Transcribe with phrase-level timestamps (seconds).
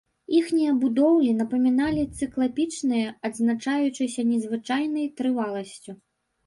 [0.37, 5.91] Іхнія будоўлі напаміналі цыклапічныя, адзначаючыся незвычайнай трываласцю.